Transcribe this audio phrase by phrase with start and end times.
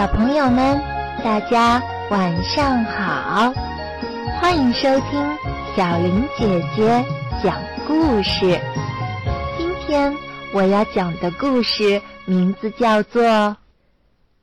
[0.00, 0.80] 小朋友们，
[1.22, 1.78] 大家
[2.10, 3.52] 晚上好！
[4.40, 5.22] 欢迎收听
[5.76, 7.04] 小林姐姐
[7.44, 7.54] 讲
[7.86, 8.58] 故事。
[9.58, 10.16] 今天
[10.54, 13.22] 我要讲的故事名字叫做《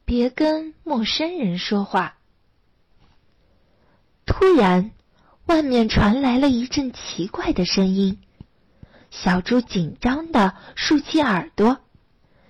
[0.06, 2.14] 别跟陌生人说话》。
[4.28, 4.92] 突然，
[5.48, 8.20] 外面传来了一阵奇怪的声音。
[9.10, 11.80] 小猪紧张的竖起耳朵。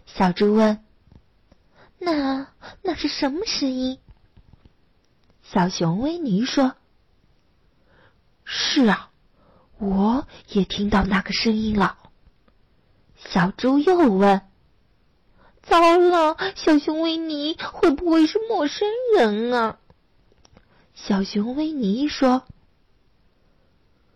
[0.06, 0.84] 小猪问。
[2.00, 2.48] 那
[2.84, 4.00] 那是什么声音？
[5.42, 6.76] 小熊维尼说
[8.44, 9.12] ：“是啊，
[9.78, 11.98] 我也听到那个声音了。”
[13.16, 14.42] 小猪又问
[15.64, 18.88] ：“糟了，小熊维尼会不会是陌生
[19.18, 19.80] 人啊？”
[20.94, 22.46] 小熊维尼说：“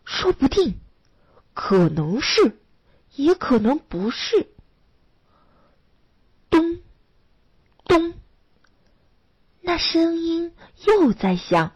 [0.03, 0.79] 说不定，
[1.53, 2.59] 可能是，
[3.15, 4.50] 也可能不是。”
[9.81, 10.53] 声音
[10.85, 11.71] 又在响。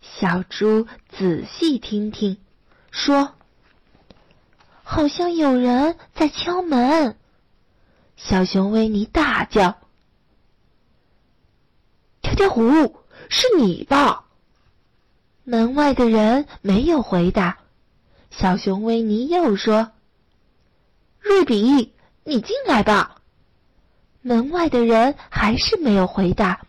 [0.00, 2.38] 小猪仔细听听，
[2.92, 3.34] 说
[4.84, 7.18] ：“好像有人在敲门。”
[8.16, 9.78] 小熊维尼大叫
[12.22, 14.26] ：“跳跳虎，是你吧？”
[15.42, 17.58] 门外的人没有回答。
[18.30, 19.90] 小熊维尼又说
[21.18, 23.20] ：“瑞比，你进来吧。”
[24.22, 26.64] 门外的人还是没有回答。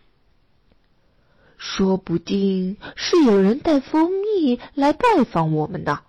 [1.60, 6.00] 说不定是有人带蜂蜜来拜访我们的。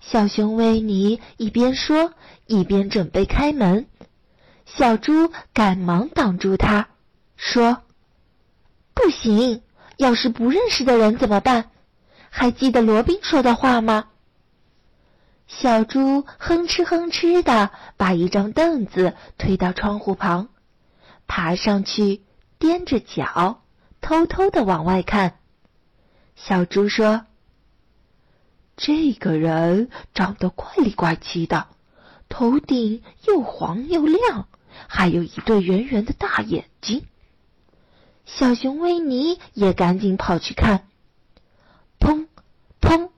[0.00, 2.14] 小熊维尼一边说，
[2.46, 3.86] 一边准备开门。
[4.64, 6.88] 小猪赶忙挡住他，
[7.36, 7.82] 说
[8.94, 9.60] ：“不行，
[9.98, 11.70] 要是不认识的人怎么办？
[12.30, 14.06] 还记得罗宾说的话吗？”
[15.48, 20.48] 小猪哼哧哼哧的把一张凳子推到窗户旁，
[21.26, 22.22] 爬上去，
[22.58, 23.59] 踮着脚，
[24.00, 25.38] 偷偷的往外看。
[26.36, 27.26] 小猪说
[28.76, 31.66] ：“这个人长得怪里怪气的，
[32.28, 34.48] 头顶又黄又亮，
[34.88, 37.04] 还有一对圆圆的大眼睛。”
[38.24, 40.86] 小熊维尼也赶紧跑去看。
[41.98, 42.28] 砰！
[42.80, 43.10] 砰！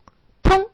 [0.43, 0.67] 砰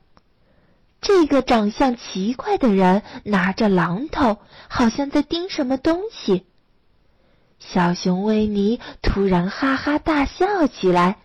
[1.00, 4.38] 这个长相奇怪的人拿着榔头，
[4.68, 6.46] 好像在盯什么东西。
[7.58, 11.16] 小熊维尼突然哈哈大笑起来。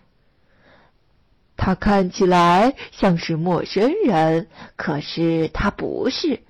[1.56, 6.42] 他看起来像是陌生人，可是他不是，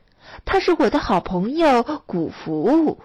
[0.45, 3.03] 他是我的好朋友古福。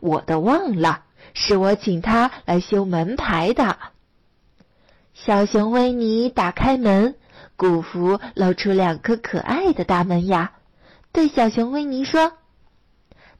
[0.00, 1.04] 我都忘了，
[1.34, 3.78] 是我请他来修门牌的。
[5.14, 7.14] 小熊维尼打开门。
[7.54, 10.52] 古福露出两颗可爱的大门牙，
[11.12, 12.32] 对小熊维尼说：“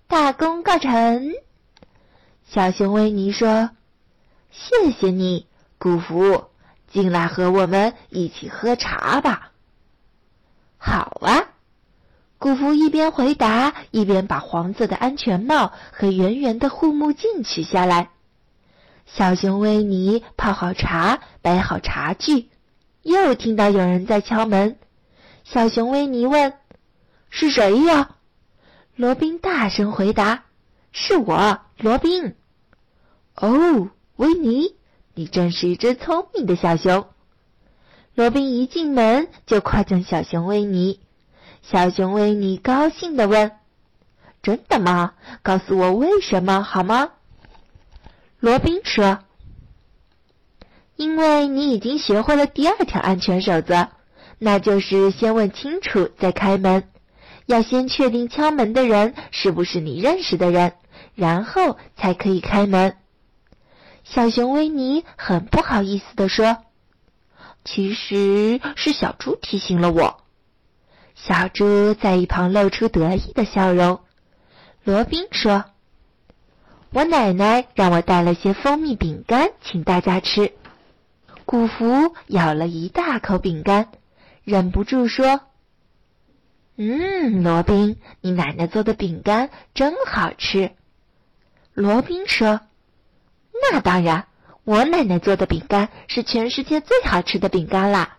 [0.06, 1.32] 大功告成。”
[2.52, 3.70] 小熊维尼说
[4.52, 5.46] ：“谢谢你，
[5.78, 6.50] 古福，
[6.92, 9.52] 进来和我们一起喝茶吧。”
[10.76, 11.48] 好啊，
[12.36, 18.10] 古福一边回答，一边把黄色的安全帽和圆圆的护目镜取下来。
[19.06, 22.50] 小熊维尼泡好茶，摆好茶具。
[23.00, 24.76] 又听到有人在敲门，
[25.44, 26.52] 小熊维尼问
[27.30, 28.16] ：“是谁呀？”
[28.94, 30.44] 罗宾大声回答
[30.92, 32.34] ：“是我，罗宾。”
[33.37, 34.75] 哦，维尼，
[35.15, 37.06] 你真是一只聪明的小熊。
[38.15, 41.00] 罗宾一进门就夸奖小熊维尼。
[41.62, 43.53] 小熊维尼高兴地问
[44.42, 45.15] ：“真的吗？
[45.42, 47.10] 告诉我为什么好吗？”
[48.41, 49.21] 罗宾说。
[50.97, 53.88] 因为你已经学会了第二条安全守则，
[54.38, 56.84] 那就是先问清楚再开门，
[57.47, 60.75] 要先确定敲门的人是不是你认识的人，
[61.15, 62.94] 然后才可以开门。
[64.14, 66.58] 小熊维尼很不好意思地说
[67.64, 70.22] ：“其实是小猪提醒了我。”
[71.16, 74.00] 小猪在一旁露出得意的笑容。
[74.84, 75.64] 罗宾说
[76.92, 80.53] ：“我奶奶让我带了些蜂蜜饼干，请大家吃。”
[81.47, 83.88] 古福咬了一大口饼干，
[84.44, 85.41] 忍不住说
[86.76, 90.72] ：“嗯，罗宾，你奶奶做的饼干真好吃。”
[91.72, 92.60] 罗宾说
[93.62, 94.26] ：“那当然，
[94.64, 98.18] 我奶奶做的饼干是全世界最好吃的饼干啦。”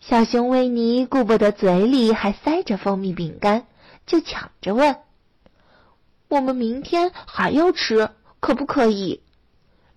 [0.00, 3.66] 小熊维尼顾不得嘴里还塞着蜂蜜饼干，
[4.06, 4.96] 就抢着问
[6.28, 8.10] ：“我们明天还要吃，
[8.40, 9.22] 可不可以？”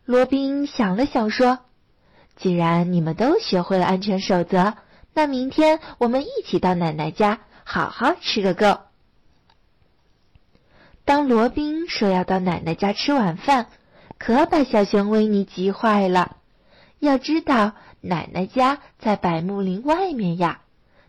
[0.06, 1.60] 罗宾想了想说。
[2.36, 4.76] 既然你们都学会了安全守则，
[5.14, 8.80] 那明天我们一起到奶奶家，好好吃个够。
[11.04, 13.68] 当罗宾说要到奶奶家吃晚饭，
[14.20, 16.36] 可把小熊维尼急坏了。
[17.00, 17.72] 要知道，
[18.02, 20.62] 奶奶家在百木林外面呀，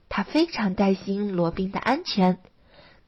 [0.08, 2.38] 他非常担心罗宾的安全。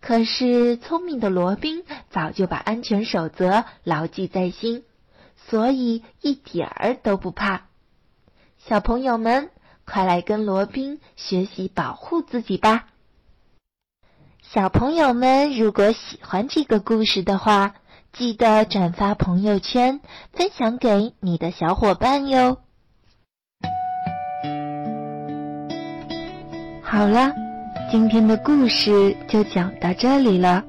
[0.00, 4.82] 可是，聪明的罗宾早就把安全守则牢记在心，
[5.48, 7.68] 所以一点儿都不怕。
[8.58, 9.50] 小朋友们，
[9.84, 12.88] 快来跟罗宾学习保护自己吧！
[14.42, 17.76] 小朋友们，如果喜欢这个故事的话，
[18.12, 20.00] 记得转发朋友圈，
[20.34, 22.58] 分享给你的小伙伴哟。
[26.82, 27.32] 好了，
[27.90, 30.62] 今天的故事就讲到这里了。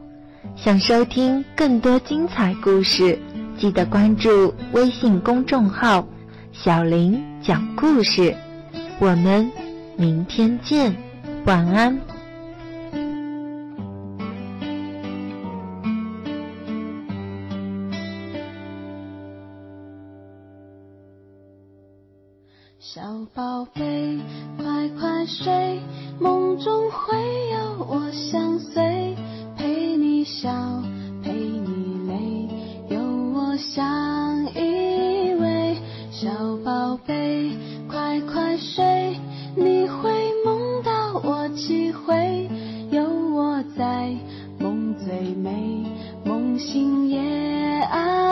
[0.55, 3.19] 想收听更多精彩故事，
[3.57, 6.07] 记得关注微信公众号
[6.53, 8.33] “小林讲故事”。
[8.99, 9.51] 我们
[9.97, 10.95] 明天见，
[11.45, 11.99] 晚安。
[22.85, 23.01] 小
[23.33, 24.19] 宝贝，
[24.57, 25.79] 快快睡，
[26.19, 27.17] 梦中会
[27.49, 29.15] 有我相随，
[29.57, 30.51] 陪你笑，
[31.23, 33.01] 陪你累，有
[33.33, 35.77] 我相依偎。
[36.11, 36.29] 小
[36.65, 37.53] 宝贝，
[37.89, 39.17] 快快睡，
[39.55, 40.11] 你会
[40.43, 42.49] 梦到我几回，
[42.91, 44.13] 有我在，
[44.59, 45.85] 梦最美，
[46.25, 47.17] 梦醒也
[47.89, 48.22] 安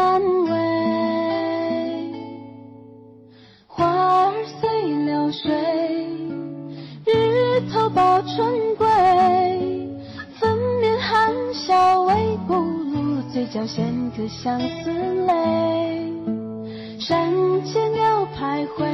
[13.42, 14.92] 嘴角衔颗相思
[15.26, 15.34] 泪。
[17.00, 17.32] 山
[17.64, 18.86] 间鸟徘徊，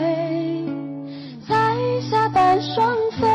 [1.45, 1.75] 彩
[2.09, 3.27] 霞伴双飞，